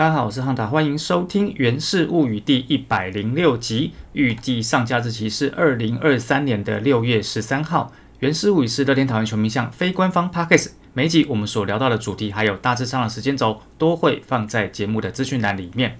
[0.00, 7.92] 大家好，我是汉达，欢迎收听《源氏物语》第一百零六集，预计上架日期是二零二三年的六月十三号。
[8.20, 15.98] 《源氏物语》是乐天桃园球迷向非官方 Podcast，每集我们所聊到的主题还有大致上的时间轴都会放在节目的资讯栏里面。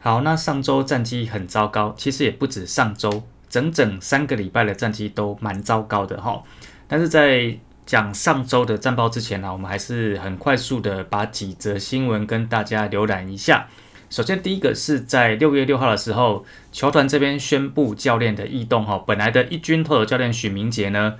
[0.00, 6.42] 好，那上周战绩很糟糕，其实也不止上周，整整三个礼拜的战绩都蛮糟糕的哈。
[6.86, 13.68] 但是在讲上周的战报之前呢，我们还是很快速的把几则新闻跟大家浏览一下。
[14.10, 18.96] 首先，第一个是在六月六号的时候，球团这边宣布教练的异动哈。
[19.06, 21.14] 本来的一军投手教练许明杰呢，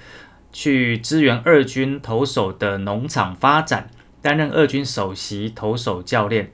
[0.53, 3.91] 去支援二军投手的农场发展，
[4.23, 6.53] 担任二军首席投手教练。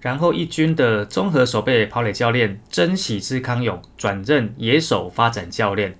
[0.00, 5.96] 然后一军的综合守备跑垒教练真喜之康永转任野手发展教练。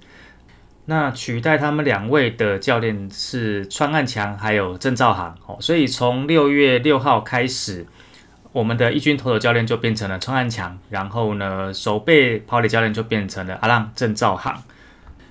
[0.89, 7.85] 那取代他们两位的教练是川岸强还有郑兆航哦，所以从六月六号开始，
[8.53, 14.63] 我们的一军投手教练就变成了川岸强，然后呢，守备跑垒教练就变成了阿浪郑兆航。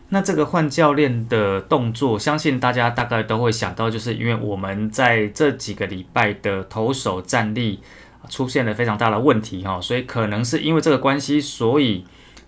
[0.10, 7.80] 那这个换教练的动作，相信大家大概都会想到，就是因为我们在这几个礼拜的投手战力
[8.30, 12.04] 出现了非常大的问题哈，所以可能是因为这个关系，所以。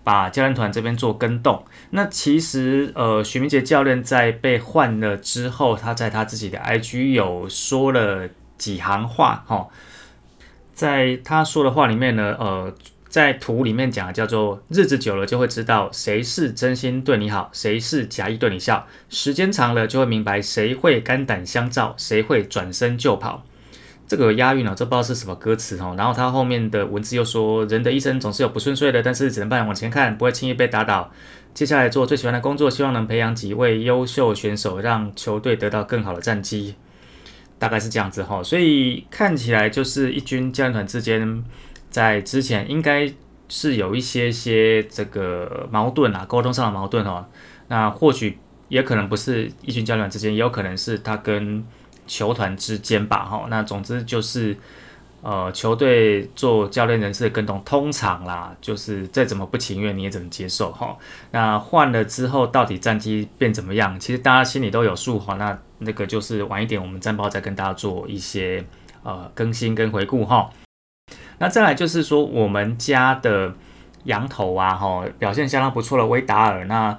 [0.08, 9.67] 把教练团这边做跟动，那其实呃，许明杰教练在被换了之后，他在他自己的 IG 有说了几行话哈，
[10.73, 12.73] 在他说的话里面呢，呃，
[13.09, 23.44] 在图里面讲叫做日子久了就会知道谁是真心对你好，谁是假意对你笑，时间长了就会明白谁会肝胆相照，谁会转身就跑。
[24.08, 25.94] 这个押韵哦，这不知道是什么歌词哦。
[25.97, 31.11] 然后他后面的文字又说，人的一生总是有不顺遂的，但是只能不往前看，不会轻易被打倒。
[31.53, 36.76] 接下来做最喜欢的工作，希望能培养几位优秀选手，让球队得到更好的战绩。
[37.59, 38.42] 大概是这样子哈。
[38.42, 41.43] 所以看起来就是一军教练团之间
[41.89, 43.11] 在之前应该
[43.49, 47.26] 是有一些些这个矛盾啊，沟通上的矛盾哦。
[47.67, 48.37] 那或许
[48.70, 51.65] 也可能不是一军教练团之间，也有可能是他跟。
[52.07, 54.57] 球团之间吧，哈，那总之就是，
[55.21, 60.97] 呃，球队做教练人事的跟动，通常啦，就是再怎么不情愿，你也怎么接受，哈。
[61.31, 63.99] 那换了之后，到底战绩变怎么样？
[63.99, 65.35] 其实大家心里都有数，哈。
[65.35, 68.63] 那那个就是晚一点，我们战报再跟大家做一些
[69.03, 70.49] 呃更新跟回顾，哈。
[71.39, 73.53] 那再来就是说，我们家的
[74.05, 76.97] 羊头啊，哈，表现相当不错的威达尔，那。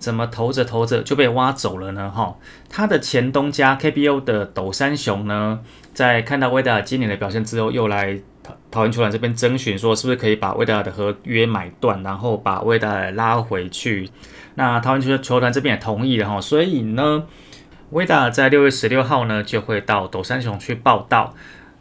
[0.00, 2.10] 怎么投着投着就被挖走了呢？
[2.10, 2.34] 哈，
[2.70, 5.60] 他的前东家 KBO 的斗山熊呢，
[5.92, 14.08] 在看到威达尔今年的表现之后，又来桃桃园球团这边征询，说是不是可以把威达尔的合约买断，然后把威达尔拉回去。
[14.54, 17.24] 那桃园球球团这边也同意了哈，所以呢，
[17.90, 21.34] 威达尔在六月十六号呢就会到斗山熊去报道。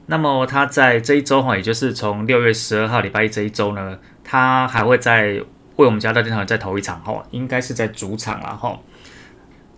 [0.07, 5.41] 那么他在这一周哈，也就是从六月十二号礼拜一这一周呢，他还会在。
[5.79, 8.77] 为我们家的电台在投一场哈，应该是在主场了哈。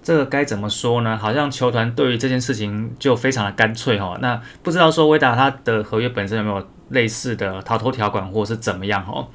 [0.02, 1.16] 这个该怎么说呢？
[1.16, 4.18] 好像球团对于这件事情就非常的干脆哈。
[4.20, 9.28] 那不知道说威达他的合约本身有没有类似的逃脱条款，或是怎么样哈？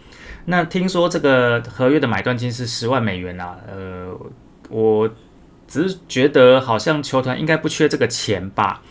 [0.47, 3.57] 那听说这个合约的买断金是十万美元啊。
[3.69, 4.13] 呃，
[4.69, 5.09] 我
[5.69, 8.83] 只是觉得好像球团应该不缺这个钱吧？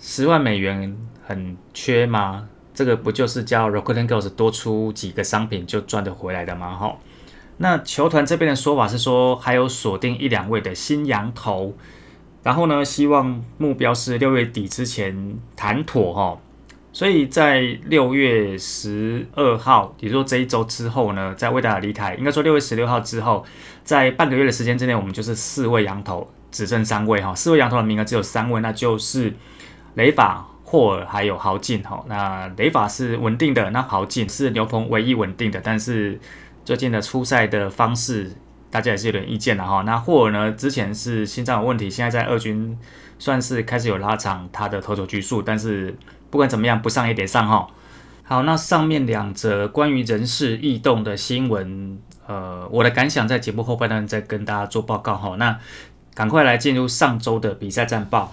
[0.00, 2.48] 十万美元很缺吗？
[2.82, 6.74] 这个不就是叫 Rockland Girls 多出几个商品就赚得回来的吗？
[6.74, 6.96] 哈，
[7.58, 11.76] 那球团这边的说法是说还有锁定一两位的新羊头，
[12.42, 16.40] 然后呢，希望目标是六月底之前谈妥哈。
[16.92, 23.44] 所以在六月十二号，也就是说这一周之后呢，在魏达尔离台，应该说六月十六号之后，
[23.84, 29.32] 在半个月的时间之内，我们就是四位羊头只剩三位哈，四位羊头的名额只有三位，那就是
[29.94, 30.48] 雷法。
[30.72, 36.18] 霍尔还有豪进哈，那雷法是稳定的，那豪进是牛棚唯一稳定的，但是
[36.64, 38.32] 最近的出赛的方式，
[38.70, 39.82] 大家也是有点意见的哈。
[39.82, 42.78] 那霍尔呢，之前是心脏有问题，现在在二军
[43.18, 45.94] 算是开始有拉长他的投球局数，但是
[46.30, 47.66] 不管怎么样，不上也得上哈。
[48.22, 55.36] 好，那上面两则关于人事异动的新闻，呃，我的感想在节目后半段再跟大家做报告哈。
[55.36, 55.58] 那
[56.14, 58.32] 赶快来进入上周的比赛战报。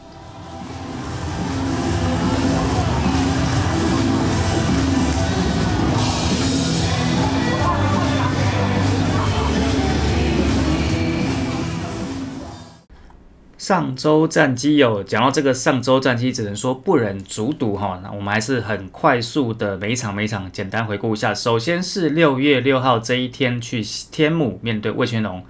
[13.69, 18.00] 上周战绩有讲到这个，上周战绩只能说不忍卒睹哈。
[18.01, 21.36] 那我们还是很快速的每一场每一场简单回顾一下。
[21.36, 25.45] 首先是六月六号这一天去天母面对魏全龙，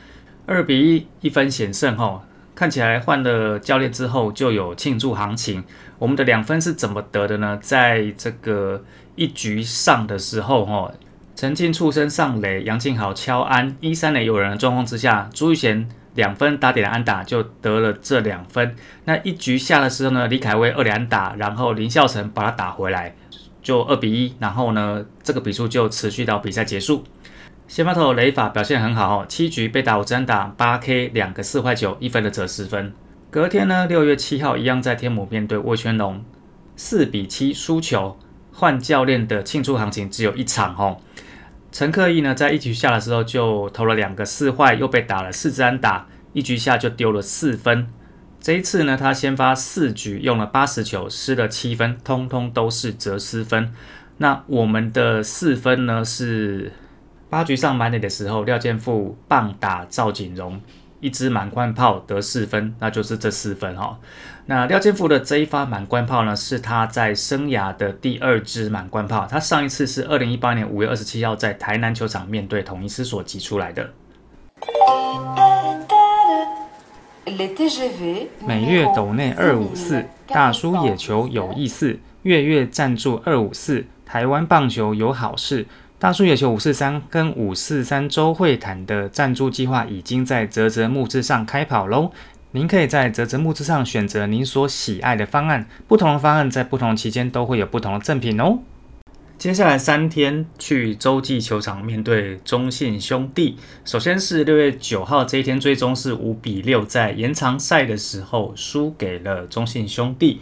[0.46, 2.22] 二比一一分险胜哈。
[2.54, 5.64] 看起来换了教练之后就有庆祝行情。
[5.98, 7.58] 我们的两分是怎么得的呢？
[7.62, 8.84] 在这个
[9.16, 10.92] 一局上的时候，哈，
[11.38, 18.76] 陈进触身上垒，杨敬豪敲安，一三垒有人的状况之下，朱玉贤两分打点的安打就得了这两分。
[19.06, 23.16] 那一局下的时候呢，李凯威二连打，然后林孝成把他打回来，
[23.62, 24.36] 就二比一。
[24.40, 27.04] 然后呢，这个比数就持续到比赛结束。
[27.68, 32.92] 先发投雷法表现很好哦，七局被打五支安打，八 K 两个四坏九，一分的折十分。
[33.30, 36.24] 隔天呢，六月七号一样在天母面对魏全龙，
[36.76, 38.18] 四比七输球，
[38.52, 40.98] 换教练的庆祝行情只有一场哦。
[41.72, 47.88] 陈克义呢，在一局下的时候就投了两个四坏，又被打了四支安打，一局下就丢了四分。
[48.40, 53.74] 这一次呢，他先发四局用了八十球，失了七分，通通都是折失分。
[54.18, 56.72] 那我们的四分呢是。
[57.32, 60.60] 八局上满垒的时候，廖健富棒打赵景荣，
[61.00, 64.00] 一支满贯炮得四分，那就是这四分哈。
[64.50, 73.92] 那廖健富的这一发满贯炮呢，是他在生涯的第二支满贯炮，他上一次是二零一八年五月二十七号在台南球场面对统一师所击出来的。
[78.48, 85.68] 每月斗内二五四，大叔野球有意思，月月赞助二五四，台湾棒球有好事。
[86.00, 92.12] 大叔野球五四三跟五四三周会谈的赞助计划已经在泽泽木之上开跑喽！
[92.52, 98.58] 您可以在泽泽木之上选择您所喜爱的方案，不同的方案在不同期间都会有不同的赠品哦。
[99.38, 103.56] 接下来三天去洲际球场面对中信兄弟，
[103.86, 110.42] 首先是六月九号这一天，最终是五比六，在延长赛的时候输给了中信兄弟。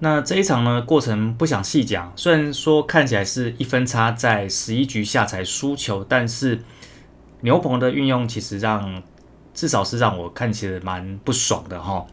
[0.00, 2.12] 那这一场呢，过程不想细讲。
[2.16, 6.60] 虽然说看起来是一分差，在十一局下才输球，但是
[7.42, 9.02] 牛棚的运用其实让
[9.58, 12.06] 至少是让我看起来蛮不爽的哈。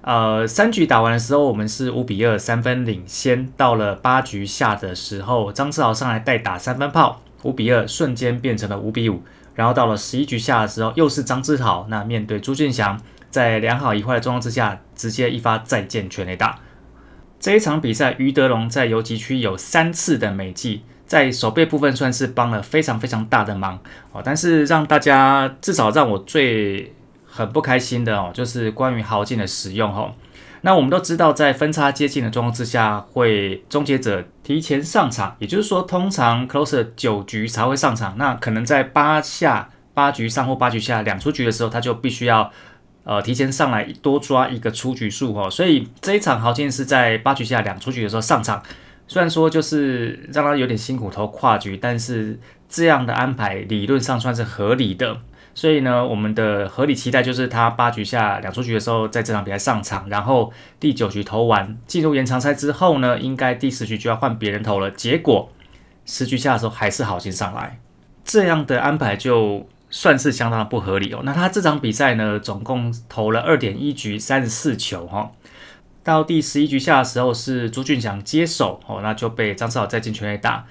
[0.00, 3.46] 呃，三局打完的时候，我们是五比二三分领先。
[3.58, 9.22] 到了八局下的时候，张志豪上来代打三分炮，五比二瞬间变成了五比五。
[9.54, 12.98] 然后到了十一局下的时候，又是张志豪，那面对朱俊祥，
[13.28, 16.58] 在良好一坏的状况之下，直接一发再见全垒打。
[17.38, 23.76] 这一场比赛，于德龙在游击区有三次的美记，在手背部分算是帮了非常非常大的忙
[24.12, 24.22] 哦。
[24.24, 26.94] 但是让大家至少让我最
[27.26, 30.12] 很不开心的哦，就是关于豪进的使用哦。
[30.60, 38.14] 那我们都知道，在分差接近的状况之下，会终结者提前上场，也就是说，通常 closer 九局才会上场。
[38.16, 42.52] 那可能在八下八局上或八局下两出局的时候，他就必须要。
[43.04, 48.62] 呃，提前上来多抓一个出局数哦，所以这一场豪进是在八局下两出局的时候上场，
[49.08, 52.38] 虽然说就是让他有点辛苦投跨局，但是
[52.68, 55.18] 这样的安排理论上算是合理的。
[55.54, 64.88] 所以呢，我们的合理期待就是他八局下两出局的时候在这场比赛上场，然后第九局投完进入延长赛之后呢，应该第十局就要换别人投了。
[64.92, 65.50] 结果
[66.06, 67.80] 十局下的时候还是好心上来，
[68.24, 69.66] 这样的安排就。
[69.90, 71.22] 算是相当的不合理哦。
[71.24, 75.30] 那他这场比赛呢，总共投了二点一局三十四球哈。
[76.08, 80.66] 到第十一局下的时候是朱俊祥接手哦，那就被张志豪再进全垒打。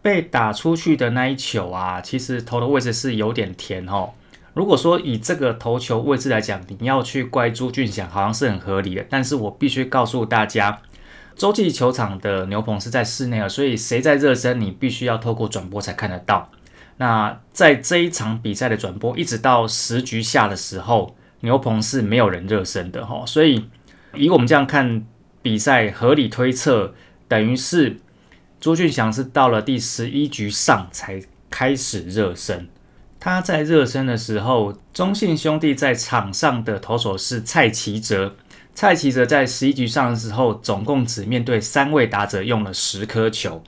[0.00, 4.12] 被打出去的那一球啊，其实投的位置是有点甜哦。
[4.54, 9.04] 如果说以这个投球位置来讲，你要去怪朱俊祥，好像是很合理的。
[9.10, 10.80] 但是我必须告诉大家，
[11.36, 16.50] 洲际球场的牛棚是在室内啊，所以谁在热身，你必须要透过转播才看得到。
[16.96, 23.68] 那在这一场比赛的转播，一直到十局下的时候，牛棚是没有人热身的哈，所以
[24.14, 25.06] 以我们这样看
[25.42, 26.94] 比赛，合理推测，
[27.26, 27.98] 等于是
[28.60, 32.68] 朱俊祥是到了第十一局上才开始热身。
[33.20, 38.36] 他在热身的时候，中信兄弟在场上的投手是蔡奇哲，
[38.74, 43.62] 蔡奇哲在十一局上的时候，总共只面对三位打者用了十颗球。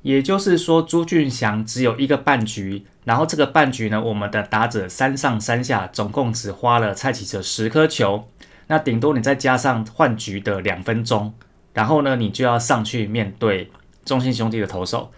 [0.00, 8.28] 也就是说，朱俊祥只有一个半局，然后这个半局呢，我们的打者三上三下，总共只花了蔡奇哲十颗球，
[8.66, 11.32] 那顶多你再加上换局的两分钟，
[11.72, 13.70] 然后呢，你就要上去面对
[14.04, 15.10] 中信兄弟的投手。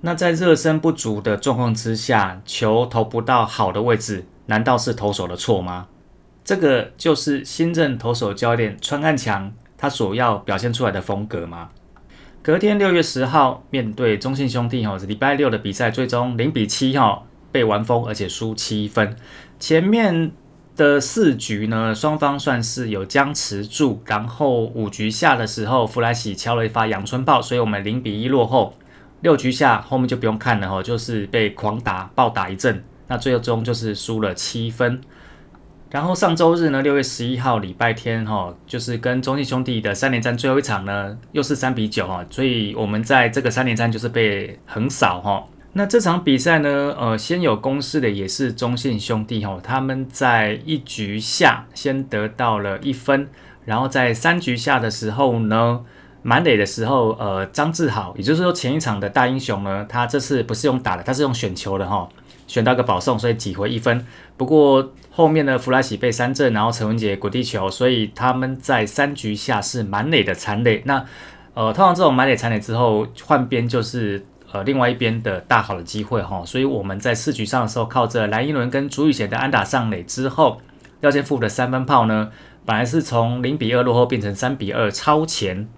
[0.00, 5.86] 那在热身不足的状况之下，球投不到好的位置，难道是投手的错吗？
[6.44, 11.70] 这个就是新任投手教练川汉强他所要表现出来的风格吗？
[12.42, 19.16] 隔天六月十号，面对中信兄弟哈，是礼拜六的比赛，最终零比七哈被完封，而且输七分。
[19.60, 20.32] 前面
[20.76, 28.74] 的四局呢，双方算是有僵持住，然后五局下的时候，弗莱喜敲了一发阳春炮，所以我们零比一落后。
[29.20, 35.00] 六局下后面就不用看了哈，就是被狂打暴打一阵，那最终就是输了七分。
[35.90, 45.44] 然后上周日呢，六月十一号礼拜天哈，就是跟中信兄弟的三连战最后一场呢，又是三比九哈，所以我们在这个三连战就是被横扫哈。
[45.74, 53.28] 那这场比赛呢，呃，先有攻势的也是中信兄弟哈，他们在一局下先得到了一分，
[53.64, 55.84] 然后在三局下的时候呢，
[56.22, 62.08] 满垒的时候，呃，张志豪，也就是说前一场的大英雄呢，他这次不是用打的，他是用选球的哈。
[62.48, 64.04] 选到个保送，所以挤回一分。
[64.36, 70.82] 不过后面的弗莱喜被三振，然后陈文杰滚地球，所以他们在三局下是满垒的残垒。
[70.84, 71.02] 那
[71.54, 76.44] 呃，通常这种满垒残垒之后换边就是呃另外一边的大好的机会哈。
[76.44, 80.60] 所以我们在四局上的时候，靠着蓝一伦跟朱雨贤的安打上垒之后，
[81.00, 82.30] 廖健富的三分炮呢，
[82.64, 85.68] 本来是从零比二落后变成三比二超前，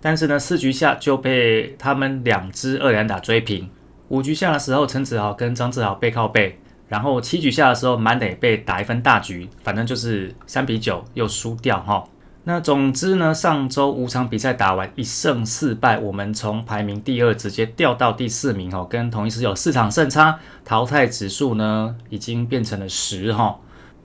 [0.00, 3.68] 但是呢四局下就被他们两支二连打追平。
[4.08, 12.04] 五局下的时候，陈子豪跟张志豪背靠背，然后七局下的时候，满垒被打一分大局，反正就是三比九又输掉哈。
[12.46, 23.58] 那总之呢，上周五场比赛打完一胜四败，我们从排名第二直接掉到第四名哦，跟同一师有四场胜差，淘汰指数呢已经变成了十哈，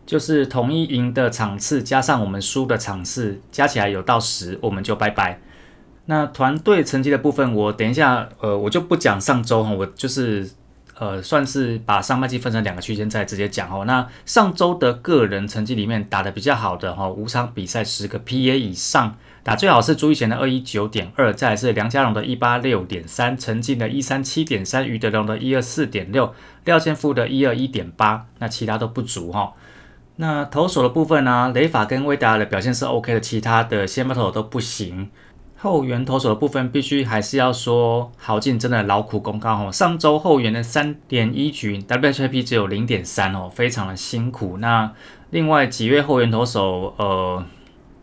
[0.05, 5.41] 就是统一赢的场次加上我们输的场次加起来有到十，我们就拜拜。
[6.05, 10.49] 那团队成绩的部分，我等一下，呃，我就不讲上周哈，我就是，
[10.99, 13.85] 呃，算是把上半季分成两个区间再直接讲哦。
[13.85, 26.33] 那上周的个人成绩里面打的比较好的哈，五场比赛十个 PA 以上，打最好是朱一贤的二一九点二，再来是梁家荣的一八六点三，陈进的一三七点三，余德龙的一二四点六，
[26.65, 29.53] 廖建富的一二一点八，那其他都不足哈。
[30.17, 35.09] 那投手的部分呢，雷法跟威达的表现是 OK 的，其他的先发投手都不行。
[35.61, 39.71] 后援投手的部分，必须还是要说豪进真的劳苦功高哦。
[39.71, 44.57] 上周后援的三点一局，WHIP 只有零点三哦，非常的辛苦。
[44.59, 44.93] 那
[45.31, 47.43] 另外几位后援投手，呃，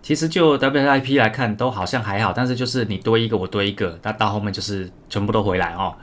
[0.02, 5.94] 其实就 WHIP 来看都好像还好，但是就是你多一个我多一个，那到后面就是全部都回来哦。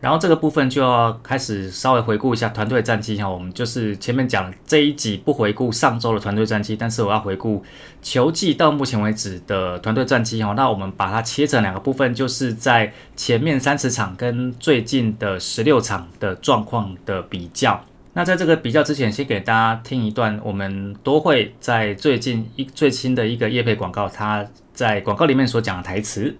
[0.00, 7.62] 然后这个部分就要开始稍微回顾一下团队战绩哈，我们就是前面讲这一集不回顾上周的团队战绩，但是我要回顾
[8.00, 10.54] 球季到目前为止的团队战绩哈。
[10.56, 17.84] 那我们把它切成两个部分，就是在前面三十场跟最近的十六场的状况的比较。
[18.14, 26.34] 那在这个比较之前，先给大家听一段我们都会在最近一最新的一个叶配广告，它在广告里面所讲的台词。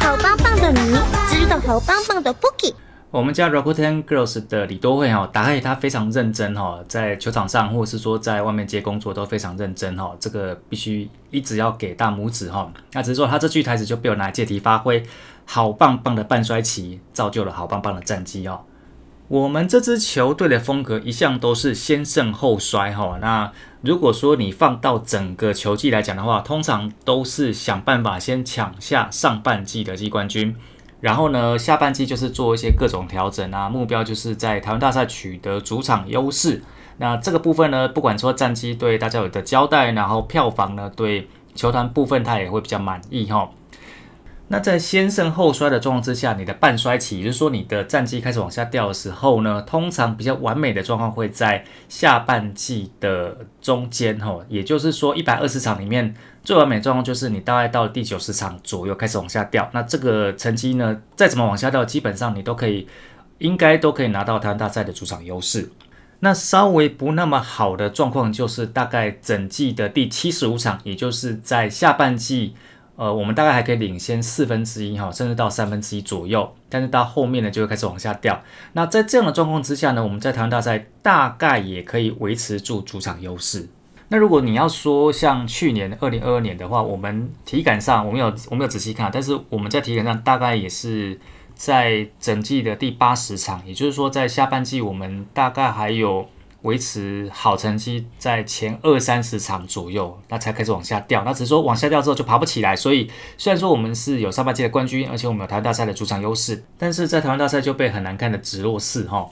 [0.00, 1.17] 好棒棒的你，
[1.56, 2.74] 好棒棒的 Bookie。
[3.10, 12.70] 我们家 Rakuten Girls 的李多惠哈，打开他非常认真哈，在球场上或者是说在外面接工作都非常认真哈，这个必须一直要给大拇指哈。
[12.92, 15.02] 那只是说他这句台词就被我拿来借题发挥，
[15.46, 18.60] 好棒棒的半衰期造就了好棒棒的战绩哦。
[19.28, 23.18] 我们这支球队的风格一向都是先胜后衰哈。
[23.20, 23.52] 那
[23.82, 30.56] 如果说你放到整个球季来讲的话，通常都是想办法先抢下上半季的季冠军，
[31.00, 36.62] 然后呢下半季就是做一些各种调整啊，目标就是在台湾大赛取得主场优势。
[36.98, 43.48] 那这个部分呢，不管说战绩对大家有的交代，然后票房呢对球团部分他也会比较满意哈。
[44.50, 59.68] 那在先胜后衰的状况之下，你的半衰期，也就是说你的战绩开始往下掉的时候呢，通常比较完美的状况会在下半季的中间，哈，也就是说一百二十场里面最完美状况就是你大概到第九十场左右开始往下掉。
[59.74, 62.88] 那这个成绩呢，再怎么往下掉，基本上你都可以，
[63.36, 65.70] 应该都可以拿到台湾大赛的主场优势。
[66.20, 72.54] 那稍微不那么好的状况就是大概整季的第七十五场，也就是在下半季。
[72.98, 78.42] 呃，我们大概还可以领先四分之一哈，甚至到三分之一左右，但是到后面呢就会开始往下掉。
[78.72, 83.68] 那在这样的状况之下呢，我们在台湾大赛大概也可以维持住主场优势。
[84.08, 91.20] 那如果你要说像去年二零二二年的话，我们体感上我们有我们有仔细看，但是我们在体感上大概也是
[91.54, 96.28] 在整季的第八十场，也就是说在下半季我们大概还有。
[96.62, 101.22] 维持好成绩在前二三十场左右，那才开始往下掉。
[101.24, 102.74] 那只是说往下掉之后就爬不起来。
[102.74, 109.28] 所以虽然说我们是有上半季的冠军，而且我们有台湾大赛的主场优势，但是在台湾大赛就被很难看的直落四哈。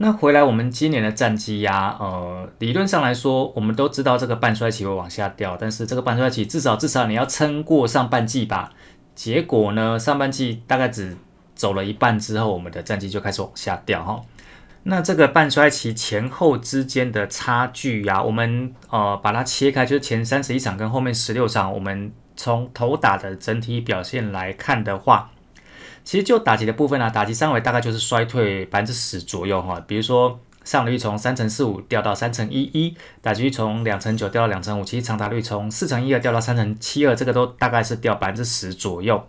[0.00, 8.72] 那回来我们今年的战绩呀，呃，理论上来说，我们都知道这个半衰期会往下掉，但是这个半衰期至少至少你要撑过上半季吧。
[9.16, 11.16] 结果呢，上半季大概只
[11.56, 14.22] 走了一半之后，我们的战绩就开始往下掉哈。
[14.90, 25.30] 那这个半衰期前后之间的差距呀，我们呃把它切开，就是前三十一场跟后面十六场，我们从头打的整体表现来看的话，
[26.04, 29.78] 其实就打击的部分啊，打击三围大概就是衰退百分之十左右哈。
[29.86, 39.28] 比如说上率从三成四五掉到三成一一，打击率从两成九掉到两成五，其实长打率从四成一二掉到三成七二，这个都大概是掉百分之十左右。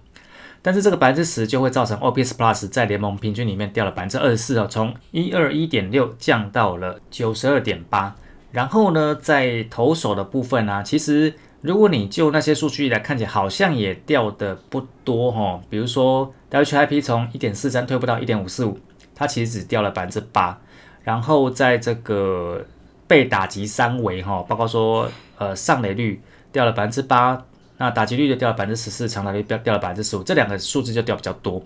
[0.62, 8.16] 但是这个百分之十就会造成 OPS Plus 在联盟平均里面掉了百分之二十四哦，从一二一点六降到了九十二点八。
[8.52, 15.62] 然后呢，在投手的部分呢，其实如果你就那些数据来看起来，好像也掉的不多哈。
[15.70, 18.78] 比如说 WHIP 从一点四三退步到一点五四五，
[19.16, 20.60] 它其实只掉了百分之八。
[21.04, 22.66] 然后在这个
[23.08, 27.46] 被打击三围哈，包括说呃上垒率掉了百分之八。
[27.80, 31.64] 那打击率就掉了百分之十四，长打率掉掉了百分之十五，这两个数字就掉比较多。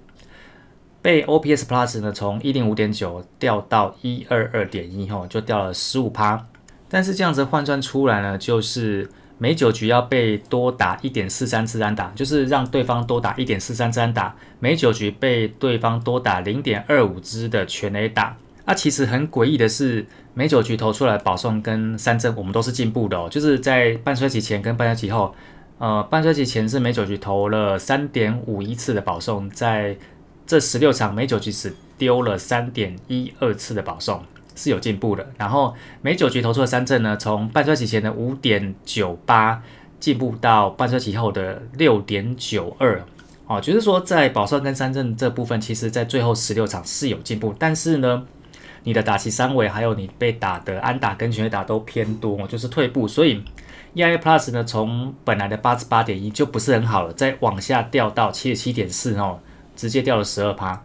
[1.02, 6.46] 被 OPS Plus 呢，从一零五点九掉到一二二点一，吼，就掉了十五趴。
[6.88, 18.38] 但是这样子换算出来呢，就是每九局要被多打一点四三次单打，就是让对方多打一点四三次单打，每九局被对方多打零点二五支的全垒打。
[18.66, 25.36] 啊，其实很诡异的是，每九局投出来保送跟三振，我们都是进步的哦，就是在半衰期前跟半衰期后。
[25.80, 29.98] 呃，半衰期前是每九局投了三点五一次的保送，在
[30.48, 34.24] 这十六场每九局只丢了三点一二次的保送，
[34.56, 35.28] 是有进步的。
[35.38, 39.62] 然后每九局投出的三振呢，从半衰期前的五点九八
[40.00, 43.04] 进步到半衰期后的六点九二。
[43.48, 48.26] 哦，就是说在保送跟三振这部分，其实在最后十六场是有进步，但是呢，
[48.84, 53.44] 你的打击三围还有你被打的安打跟全垒打都偏多，就是退步，所以。
[53.96, 59.40] EIA Plus 呢，从本来的八十八点一就不是很好了，再往下掉到七十七点四哦，
[59.76, 60.82] 直接掉了十二趴。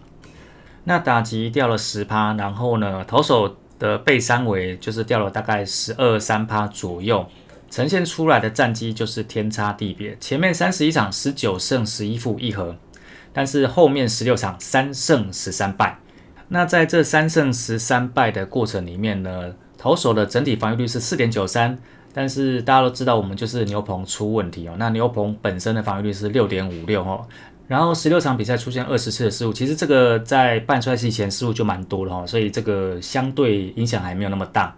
[0.84, 7.26] 那打击掉了十趴，然后呢，投手的背三围就是掉了大概十二三趴左右，
[7.70, 10.16] 呈现出来的战绩就是天差地别。
[10.20, 12.76] 前面三十一场十九胜十一负一和，
[13.32, 15.98] 但是后面十六场三胜十三败。
[16.48, 21.78] 那在这三胜十三败的过程里面呢，投手的整体防御率是四点九三。
[22.20, 24.74] 但是大家都知道，我们就是牛棚出问题哦。
[24.76, 27.24] 那牛棚本身的防御率是六点五六哦，
[27.68, 34.76] 然后十六场比赛出现二十次的失误，其实这个在半衰期前失误就蛮多了哈，所以这个相对影响还没有那么大。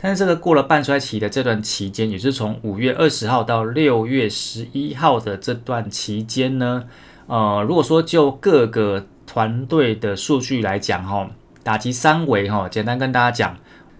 [0.00, 6.82] 但是这个过了半衰期的这段期间，也是从五月二十号到六月十一号的这段期间呢，
[7.28, 11.30] 呃，如果说就各个团队的数据来讲哈，
[11.62, 13.56] 打击三维哈，简单跟大家讲。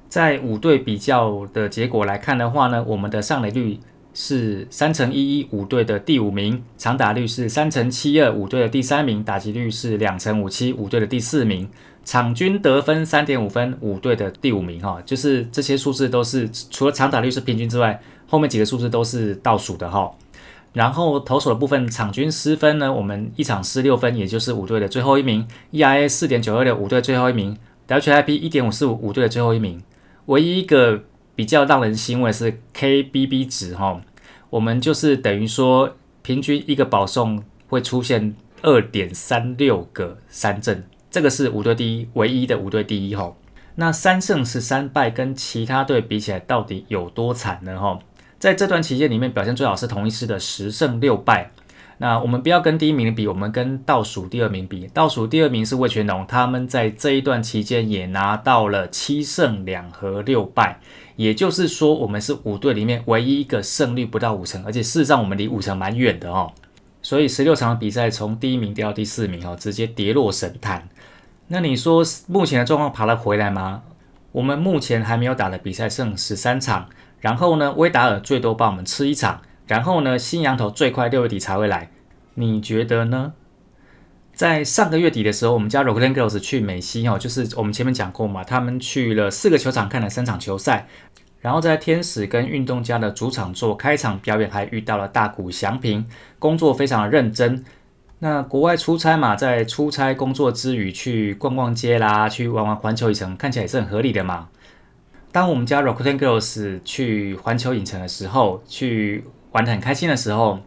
[0.09, 3.79] 在五队比较的结果来看的话呢，我们的上垒率
[4.15, 11.67] 是三乘一一，五队的第五名；长打率是三乘七二，五队的第三名；打击率是两乘五七，五队的第四名；
[12.05, 14.81] 场均得分三点五分，五队的第五名。
[14.81, 20.11] 哈，就是这些数字都是除了长打率是平均之外，后面几个数字都是倒数的哈。
[20.73, 29.81] 然后投手的部分，场均失分呢，我们一场失六分，也就是五队的最后一名；ERA 四点九二六，五队最后一名；WHIP 一点五四五，五队的最后一名。
[30.29, 34.01] 唯一一个比较让人欣慰是 KBB 值哈，
[34.51, 43.35] 我们就是等于说平均一个保送会出现二点三六个三振，这个是五队第一，唯一的五队第一哈。
[43.77, 47.99] 那三胜十三败跟其他队比起来到底有多惨呢哈？
[48.39, 51.53] 在这段期间里面表现最好是同一师的十胜六败。
[52.01, 54.89] 那我们不要跟第一名比，我们跟倒数第二名比。
[54.95, 60.79] 倒数第二名是魏全龙，他们在这一段期间也拿到了七胜两和六败，
[61.17, 66.53] 也就是说，我们是五队里面唯一一个胜率不到五成，而且事实上我们离五成蛮远的哦。
[67.03, 70.89] 所以十六场比赛从第一名掉到第四名哦，直接跌落神坛。
[71.49, 73.83] 那你说目前的状况爬得回来吗？
[74.31, 76.89] 我们目前还没有打的比赛剩十三场，
[77.21, 79.41] 然后呢，威达尔最多帮我们吃一场。
[79.69, 81.91] 然后呢，新羊头最快六月底才会来，
[82.35, 83.35] 你觉得呢？
[84.33, 90.87] 在上个月底的时候，我们家 Rockland Girls 去美西哦，就是我们前面讲过嘛，他们去了四个球场看了三场球赛，
[91.41, 96.07] 然后在天使跟运动家的主场做开场表演，还遇到了大谷翔平，
[96.39, 97.65] 工作非常的认真。
[98.21, 104.49] 那国外出差嘛，在出差工作之余去逛逛街啦，去玩玩环球影城，看起来也是很合理的嘛。
[105.31, 110.61] 当我们家 Rockland Girls 去环球影城的时候，去玩的很开心的时候，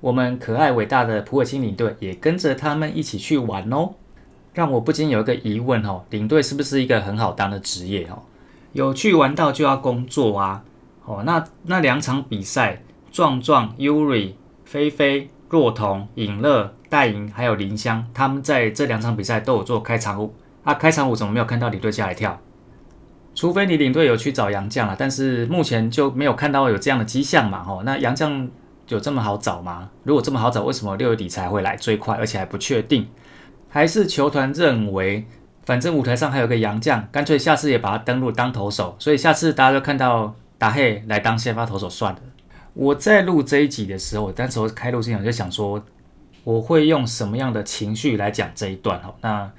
[0.00, 3.94] 我们可爱伟大的普尔金领队也跟着他们一起去玩哦。
[4.54, 8.22] 让我不禁有一个疑问哦，领队是不是一个很好当的职业哦？
[8.72, 10.64] 有去玩到就要工作啊？
[11.04, 14.32] 哦，那那两场比赛，壮壮、Yuri、
[14.64, 20.34] 菲菲、若彤、尹乐、戴莹还有林香，他们在这两场比赛都有做开场舞。
[20.64, 22.38] 啊，开场舞怎么没有看到领队下来跳？
[23.42, 27.60] 除非你领队有去找杨绛了，但是目前就没有看到有这样的迹象嘛？
[27.60, 28.48] 吼，那杨绛
[28.86, 29.90] 有这么好找吗？
[30.04, 33.08] 如果这么好找，为什么六月底才会来最快，而且还不确定？
[33.68, 35.26] 还是球团认为
[35.64, 42.20] 反正舞台上还有个洋将，干脆下次也把他登录当投手，所以下次大家都看到达黑来当先发投手算了。
[42.74, 45.82] 我在录这一集的时候，我当时开录之前我就想说，
[46.44, 49.12] 我会用什么样的情绪来讲这一段哈？
[49.20, 49.50] 那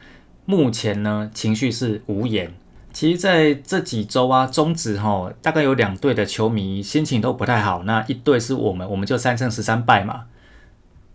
[0.46, 2.54] 目前呢，情绪是无言。
[2.94, 7.82] 其实在这几周啊，中职哈，大概有两队的球迷心情都不太好。
[7.84, 10.26] 那一队是我们，我们就三胜十三败嘛。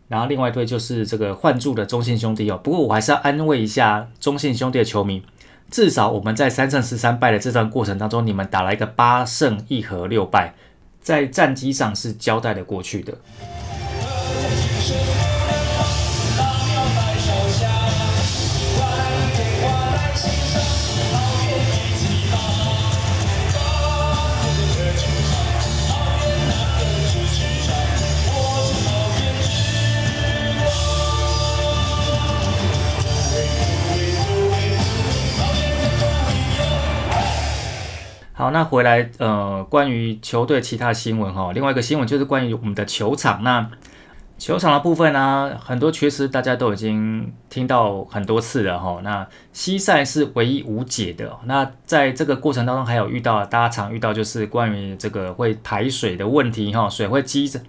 [0.08, 2.58] 然后另外一队就是这个换注的中信兄弟哦。
[2.62, 5.22] 不过我还是要安慰一下中信兄弟的球迷，
[5.70, 10.54] 至少我们在三胜十三败的这段过程当中，你们打了一个八胜一和六败。
[11.00, 13.14] 在战机上是交代的过去的。
[38.38, 43.42] 好，那回来呃，关于球队其他新闻哈，另外一个新闻就是关于我们的球场。
[43.42, 43.68] 那
[44.38, 49.01] 球场的部分呢，很多缺失大家都已经听到很多次了哈。
[49.03, 51.37] 那西赛是唯一无解的。
[51.46, 57.61] 那在这个过程当中，还有遇到大家常遇到就是关于这个会排水的问题哈，水会积着，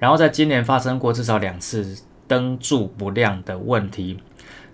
[0.00, 4.18] 然后在今年发生过至少两次灯柱不亮的问题。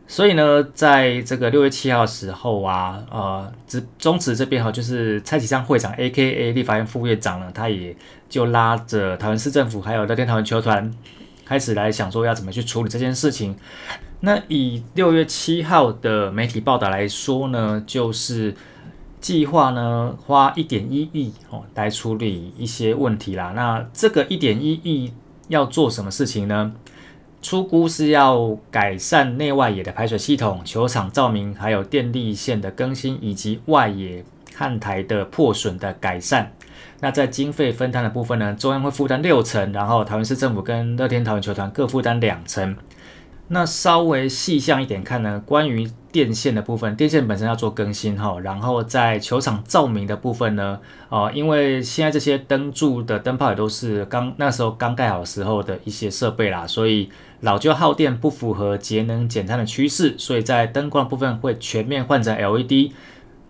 [0.06, 7.96] 所以呢，在这个六月七号的时候啊，呃，中中职这边哈，就是蔡启昌会长 A.K.A 立法院副院长呢，他也
[8.28, 10.92] 就拉着台湾市政府还有乐天台湾球团，
[11.46, 13.56] 开始来想说要怎么去处理这件事情。
[14.20, 18.54] 那以六月七号的媒体报道来说呢，就是
[19.22, 23.52] 计划呢花一点一亿哦来处理一些问题啦。
[23.56, 25.12] 那这个一点一亿
[25.48, 26.72] 要做什么事情呢？
[27.44, 36.50] 出估是要改善内外野的排水系统、球场照明，还有电力线的更新，以及外野看台的破损的改善。
[37.00, 42.74] 那在经费分摊的部分呢，中央会负担六成，然后台湾市政府跟乐天桃园球团各负担两成。
[43.48, 57.10] 那稍微细项一点看呢，关于电线的部分，电线本身要做更新哈，然后在球场照明的部分呢，哦，因为现在这些灯柱的灯泡也都是刚那时候刚盖好时候的一些设备啦，所以。
[57.40, 62.92] 老旧耗电不符合节能减碳的趋势，所以在灯光部分会全面换成 LED。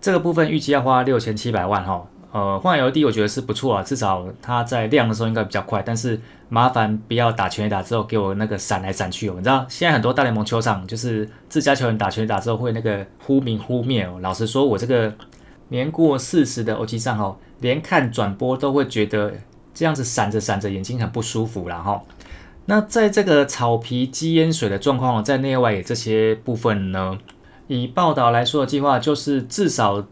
[0.00, 2.04] 这个部分预计要花六千七百万哈。
[2.34, 5.80] 呃，换 LED 我觉得是不错啊，至少它在亮的时候应该比较快。
[5.80, 9.34] 但是麻烦不要打全垒打之后给我那个闪来闪去哦。
[9.36, 14.18] 你知道现在很多大联盟球场就是自家球员打全垒打之后会那个忽明忽灭哦。
[14.20, 15.14] 老实说，我这个
[15.68, 19.34] 年过四十的欧基上哦，连看转播都会觉得
[19.72, 22.02] 这样子闪着闪着眼睛很不舒服了哈。
[22.66, 27.16] 那在这个草皮积淹水的状况，在内外这些部分呢，
[27.68, 30.04] 以报道来说的计划就是至少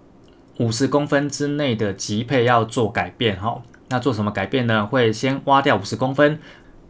[0.62, 3.60] 五十公分之内的级配要做改变哈。
[3.88, 4.86] 那做什么改变呢？
[4.86, 6.38] 会先挖掉五十公分，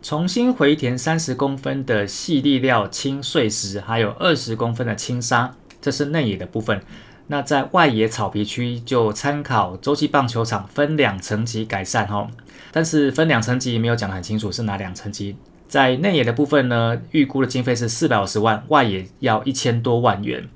[0.02, 6.82] 重新回填三十公分的细粒料轻碎石，还有二十公分的轻砂，这是内野的部分。
[7.28, 12.28] 那在外野草皮区就参考洲际棒球场分两层级改善哈。
[12.70, 15.36] 但是分两层级没有讲得很清楚是哪两层级。
[15.66, 20.46] 在内野的部分呢，预估的经费是四百五十万，外野要一千多万元，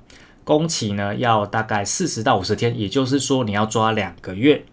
[0.46, 4.64] 工期呢要大概四十到五十天，也就是说你要抓两个月。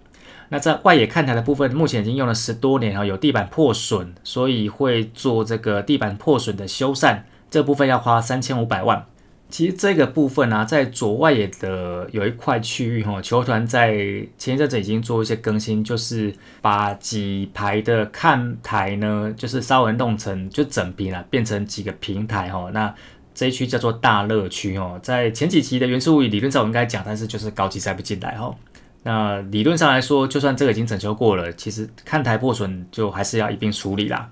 [0.49, 9.03] 那在外野看台的部分，目前已经用了十多年哈，有地板破损，所以会做这个地板破损的修缮，这部分要花三千五百万。
[9.49, 13.93] 其实这个部分呢，在左外野的有一块区域哈，球团在
[14.35, 22.71] 前一阵子已经做一些更新，就是把几排的看台呢，就是稍微弄成就整平了，变成几个平台哈。
[22.73, 22.91] 那
[23.33, 28.55] 这一区叫做大乐区哦，在前几期的元素物理论上我应该讲，但是就是高级塞不进来哦。
[29.03, 34.29] 那理论上来说，就算这个已经整修过了，其实看台破损就还是要一并处理啦。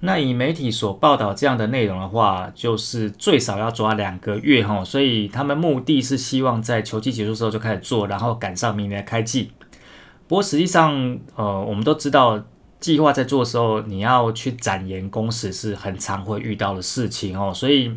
[0.00, 9.52] 那以媒体所报道这样的内容的话，就是最少要抓两个月哈，所以他们目的是希望在球季结束之后就开始做，然后赶上明年开季。
[10.28, 12.42] 不过实际上，呃，我们都知道，
[12.80, 17.52] 计划在做的时候，你要去展延工时是很常会遇到的事情哦。
[17.54, 17.92] 所以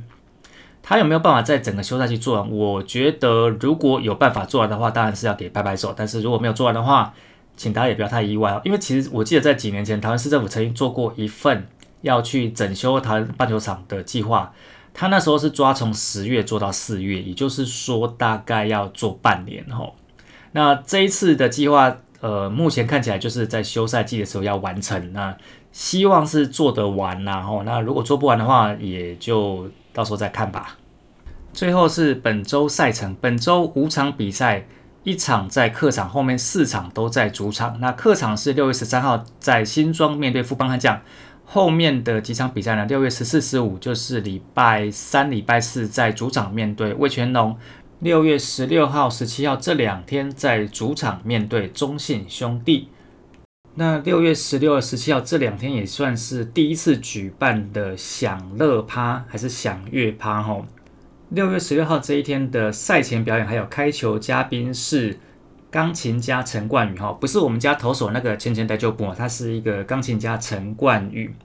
[0.81, 2.49] 他有没有办法在整个休赛期做完？
[2.49, 5.93] 我觉得如果有办法做完的话，当然是要给拍拍手。
[5.95, 7.13] 但是如果没有做完的话，
[7.55, 11.67] 请大家也不要太意外哦，因为其实我记得在几年前，台湾市政府曾经做过一份。
[12.01, 14.53] 要去整修台湾棒球场的计划，
[14.93, 19.91] 他那时候是抓从十月做到四月，也就是说大概要做半年哦。
[20.53, 25.35] 那这一次的计划，呃，目前看起来就是在休赛季的时候要完成，那
[25.71, 30.75] 希望是做得完然后那如果做不完的话，也就到时候再看吧。
[31.53, 34.67] 最后是本周赛程，本周五场比赛，
[35.03, 37.79] 一场在客场，后面四场都在主场。
[37.79, 41.01] 那客场是六月十三号在新庄面对富邦悍将，
[41.45, 42.85] 后面的几场比赛呢？
[42.85, 47.57] 六月十四、十五就是礼拜三、礼拜四在主场面对魏全龙。
[48.01, 52.87] 六月十六号、十七号这两天在主场面对中信兄弟。
[53.75, 60.41] 那六月十六、十七号这两天也算是第一次举办的享乐趴还是享乐趴？
[60.41, 60.65] 吼，
[61.27, 65.19] 六月十六号这一天的赛前表演还有开球嘉宾是
[65.69, 71.35] 钢琴家陈冠宇，哈，不是我们家投手那个前前代就部，他是一个钢琴家陈冠宇。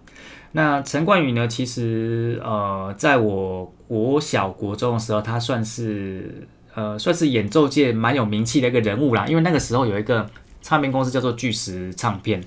[0.56, 1.48] 那陈冠宇呢？
[1.48, 9.26] 其实，呃，在我国小国中的时候，他算是呃，算是演奏界蛮有名气的一个人物啦。
[9.26, 10.30] 因为那个时候有一个
[10.62, 12.40] 唱片公司叫做巨石唱片，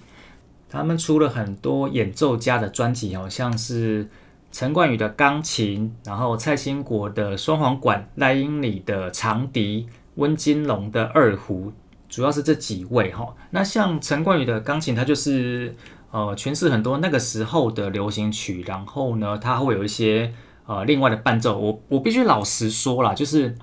[0.69, 4.07] 他们出了很多演奏家的专辑，好像是
[4.53, 11.73] 陈冠宇的钢琴，然后蔡兴国的双簧管，赖英里的长笛，温金龙的二胡，
[12.07, 13.35] 主要是这几位哈。
[13.51, 15.75] 那像陈冠宇的钢琴，他就是。
[16.17, 20.33] 呃，诠释很多那个时候的流行曲，然后呢，它会有一些
[20.65, 21.59] 呃另外的伴奏。
[21.59, 23.55] 我我必须老实说啦，就是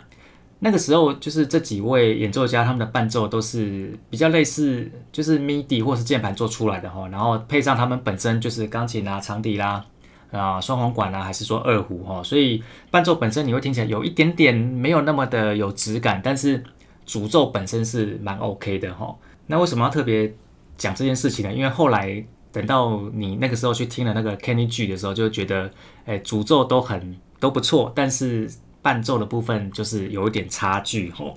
[0.60, 9.84] 那个时候，就是这几位演奏家他们的伴奏都是比较类似，就是 MIDI 或是键盘做出来的哈，然后配上他们本身就是钢琴啊、长笛啦、
[10.30, 16.62] 啊双簧管啦，还是说二胡哈，所以伴奏本身你会听起来有一点点没有那么的有质感，但是
[17.04, 19.12] 主奏本身是蛮 OK 的哈。
[19.48, 20.32] 那为什么要特别
[20.78, 21.52] 讲这件事情呢？
[21.52, 22.24] 因为后来。
[22.54, 25.68] 等到你那个时候去听了那个 Kenny G 的时候，就觉得，
[26.06, 28.48] 哎，主奏都很都不错，但是
[28.80, 31.36] 伴奏的部分就是有一点差距吼。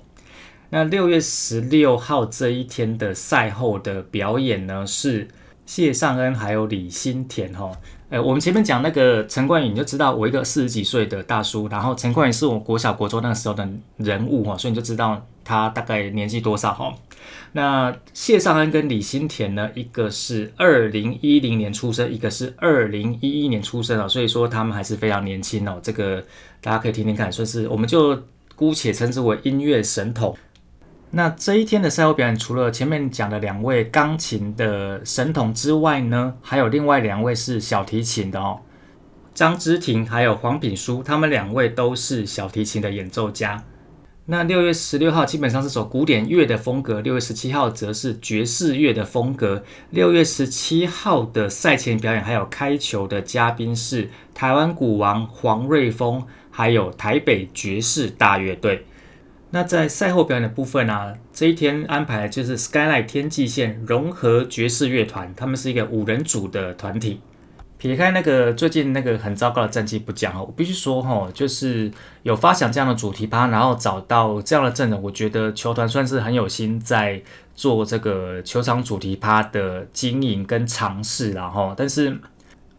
[0.70, 5.26] 那六月十六号这一天的赛后的表演呢，是
[5.66, 7.72] 谢尚恩还有李新田吼。
[8.10, 16.94] 呃，我们前面讲那个陈冠宇，你就知道我一个四十几岁的大叔，然后陈冠宇是我国小国中那个时候的人物哈，所以你就知道他大概年纪多少哈。
[17.52, 25.80] 那谢尚恩跟李新田呢，一个是二零一零年出生，一个是二零一一年出生哦，所以说他们还是非常年轻哦。
[25.82, 26.22] 这个
[26.60, 28.22] 大家可以听听看，算是我们就
[28.54, 30.36] 姑且称之为音乐神童。
[31.10, 38.60] 那这一天的赛后表演，除了前面讲的两位钢琴的神童之外呢，还有另外两位是小提琴的哦，
[39.32, 43.64] 张之婷还有黄品书，他们两位都是小提琴的演奏家。
[44.30, 49.64] 那六月十六号基本上是走古典乐的风格，六月十七号则是爵士乐的风格。
[49.88, 58.84] 六月十七号的赛前表演还有开球的嘉宾是台湾鼓王黄瑞峰，还有台北爵士大乐队。
[59.52, 67.22] 那在赛后表演的部分啊，这一天安排就是 Skyline 天际线融合爵士乐团，他们是一个五人组的团体。
[67.78, 71.90] 撇开那个最近那个很糟糕的战绩不讲哈，我必须说哈，就是
[72.24, 77.22] 有发想这样的主题趴，然后找到这样的阵容，我觉得球团算是很有心在
[77.54, 82.18] 做这个球场主题趴的经营跟尝试然后，但是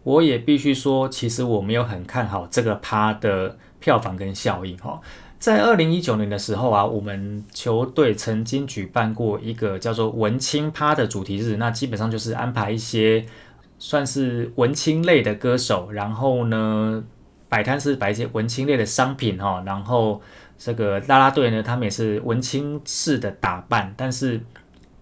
[0.04, 5.00] 我也必须说，其实我没有很看好这个趴的票房跟效应哈。
[5.38, 13.26] 在二零一九年的时候啊，我们球队曾经举办过一个叫做文青趴的主题日，那基本上就是安排一些
[13.80, 17.04] 算是文青类的歌手，然后呢
[17.48, 20.22] 摆摊是摆一些文青类的商品哈，然后
[20.58, 24.40] 这个啦啦队呢，他们也是文青式的打扮，但是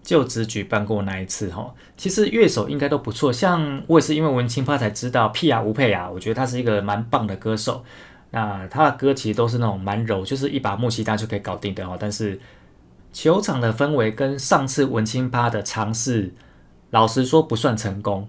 [0.02, 1.74] 就只举办过那一次哈。
[1.96, 7.84] 其实乐手应该都不错，像我也是因为文青趴才知道屁啊吴佩啊，我觉得他是一个蛮棒的歌手。
[8.30, 11.96] 那他的歌其实都是那种蛮柔，就是一把木吉他就可以搞定的哦。
[11.98, 12.38] 但是
[13.12, 16.32] 球场的氛围跟上次文青趴的尝试，
[16.90, 18.28] 老实说不算成功。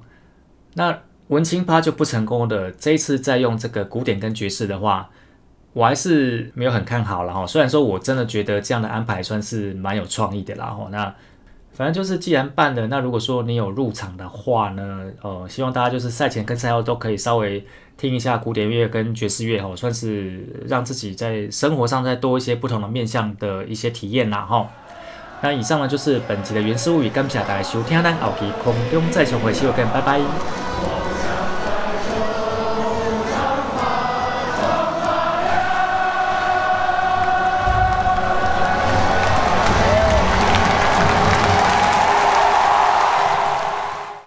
[0.74, 5.10] 那文青趴就不成功的，这一次再用这个古典跟爵士的话，
[5.74, 7.46] 我还是没有很看好了哈。
[7.46, 10.88] 虽然说我真的觉得这样的安排算是蛮有创意的啦哈。
[10.92, 11.14] 那
[11.72, 17.66] 反正就是既然办了，那如果说你有入场的话呢，呃，希望大家就是赛前跟赛后都可以稍微。
[18.00, 24.72] 听一下古典乐跟爵士乐哈，算是让自己在生活上再多一些不同的面向的一些体验啦哈。
[25.42, 30.20] 那以上呢就是本期的原始物语，感谢大家收听，咱后期空中再相会，谢谢各拜拜。